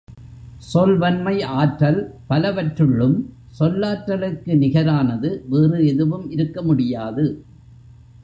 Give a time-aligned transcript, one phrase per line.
[0.73, 1.99] சொல்வன்மை ஆற்றல்
[2.29, 3.15] பலவற்றுள்ளும்
[3.59, 7.25] சொல்லாற்றலுக்கு நிகரானது வேறு எதுவும் இருக்க முடியாது.